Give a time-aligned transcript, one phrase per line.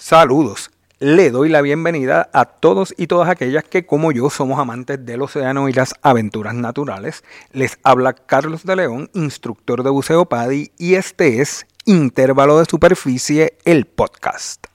[0.00, 0.70] Saludos.
[1.00, 5.22] Le doy la bienvenida a todos y todas aquellas que como yo somos amantes del
[5.22, 7.24] océano y las aventuras naturales.
[7.52, 13.58] Les habla Carlos de León, instructor de buceo PADI y este es Intervalo de Superficie,
[13.64, 14.66] el podcast.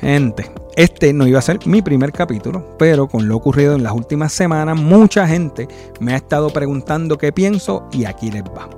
[0.00, 3.92] Gente, este no iba a ser mi primer capítulo, pero con lo ocurrido en las
[3.92, 5.68] últimas semanas, mucha gente
[6.00, 8.68] me ha estado preguntando qué pienso y aquí les va.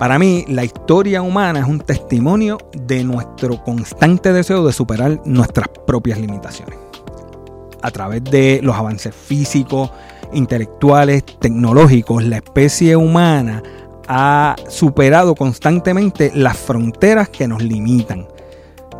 [0.00, 5.68] Para mí, la historia humana es un testimonio de nuestro constante deseo de superar nuestras
[5.86, 6.78] propias limitaciones.
[7.82, 9.90] A través de los avances físicos,
[10.32, 13.62] intelectuales, tecnológicos, la especie humana
[14.08, 18.26] ha superado constantemente las fronteras que nos limitan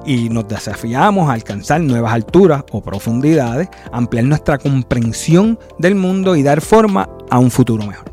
[0.05, 6.43] y nos desafiamos a alcanzar nuevas alturas o profundidades, ampliar nuestra comprensión del mundo y
[6.43, 8.13] dar forma a un futuro mejor.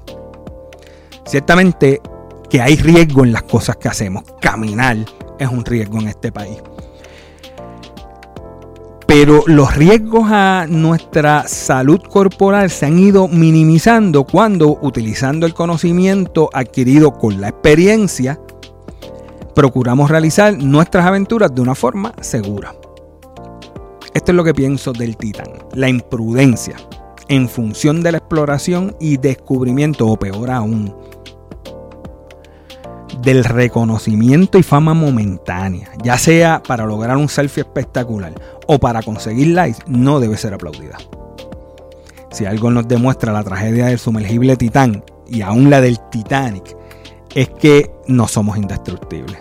[1.25, 2.01] Ciertamente
[2.49, 4.23] que hay riesgo en las cosas que hacemos.
[4.41, 4.97] Caminar
[5.39, 6.57] es un riesgo en este país.
[9.07, 16.49] Pero los riesgos a nuestra salud corporal se han ido minimizando cuando, utilizando el conocimiento
[16.53, 18.39] adquirido con la experiencia,
[19.55, 22.75] procuramos realizar nuestras aventuras de una forma segura.
[24.13, 26.75] Esto es lo que pienso del Titán, la imprudencia
[27.29, 30.93] en función de la exploración y descubrimiento, o peor aún,
[33.21, 38.33] del reconocimiento y fama momentánea, ya sea para lograr un selfie espectacular
[38.67, 40.97] o para conseguir likes, no debe ser aplaudida.
[42.31, 46.75] Si algo nos demuestra la tragedia del sumergible Titán y aún la del Titanic,
[47.33, 49.39] es que no somos indestructibles.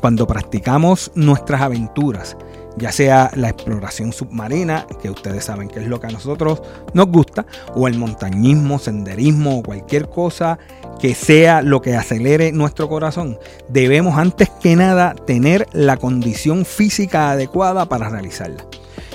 [0.00, 2.36] Cuando practicamos nuestras aventuras
[2.76, 7.06] ya sea la exploración submarina, que ustedes saben que es lo que a nosotros nos
[7.06, 10.58] gusta, o el montañismo, senderismo o cualquier cosa
[10.98, 17.30] que sea lo que acelere nuestro corazón, debemos antes que nada tener la condición física
[17.30, 18.64] adecuada para realizarla.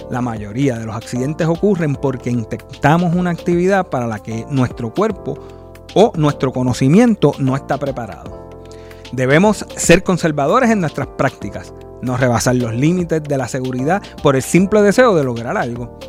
[0.10, 5.38] La mayoría de los accidentes ocurren porque intentamos una actividad para la que nuestro cuerpo
[5.94, 8.50] o nuestro conocimiento no está preparado.
[9.12, 14.42] Debemos ser conservadores en nuestras prácticas, no rebasar los límites de la seguridad por el
[14.42, 16.00] simple deseo de lograr algo.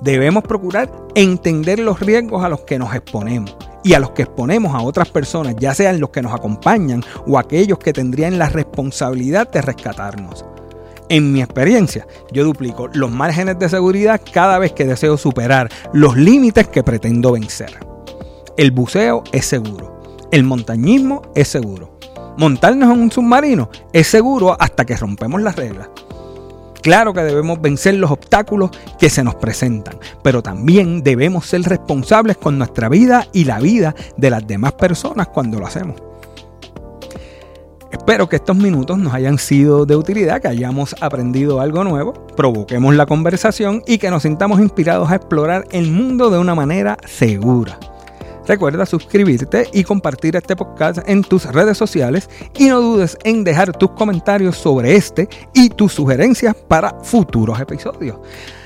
[0.00, 4.74] Debemos procurar entender los riesgos a los que nos exponemos y a los que exponemos
[4.74, 9.50] a otras personas, ya sean los que nos acompañan o aquellos que tendrían la responsabilidad
[9.50, 10.44] de rescatarnos.
[11.08, 16.16] En mi experiencia, yo duplico los márgenes de seguridad cada vez que deseo superar los
[16.16, 17.80] límites que pretendo vencer.
[18.56, 20.00] El buceo es seguro,
[20.30, 21.98] el montañismo es seguro,
[22.40, 25.90] montarnos en un submarino es seguro hasta que rompemos las reglas.
[26.80, 32.38] Claro que debemos vencer los obstáculos que se nos presentan, pero también debemos ser responsables
[32.38, 36.00] con nuestra vida y la vida de las demás personas cuando lo hacemos.
[37.92, 42.94] Espero que estos minutos nos hayan sido de utilidad, que hayamos aprendido algo nuevo, provoquemos
[42.94, 47.78] la conversación y que nos sintamos inspirados a explorar el mundo de una manera segura.
[48.50, 52.28] Recuerda suscribirte y compartir este podcast en tus redes sociales
[52.58, 58.18] y no dudes en dejar tus comentarios sobre este y tus sugerencias para futuros episodios.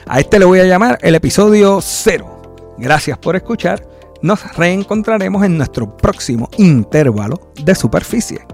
[0.06, 2.74] A este le voy a llamar el episodio 0.
[2.78, 3.86] Gracias por escuchar.
[4.22, 8.53] Nos reencontraremos en nuestro próximo intervalo de superficie.